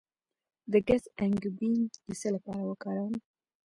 د 0.71 0.73
ګز 0.87 1.03
انګبین 1.23 1.79
د 2.07 2.09
څه 2.19 2.27
لپاره 2.35 2.61
وکاروم؟ 2.65 3.13